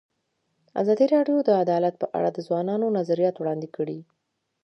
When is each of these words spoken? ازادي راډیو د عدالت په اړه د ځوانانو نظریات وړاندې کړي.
ازادي 0.81 1.05
راډیو 1.15 1.37
د 1.43 1.49
عدالت 1.63 1.95
په 2.01 2.07
اړه 2.17 2.29
د 2.33 2.39
ځوانانو 2.47 2.87
نظریات 2.97 3.35
وړاندې 3.37 3.67
کړي. 3.75 3.99